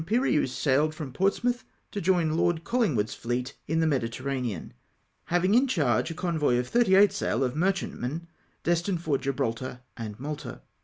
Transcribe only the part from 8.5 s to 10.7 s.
destmed for Gibraltar and Malta.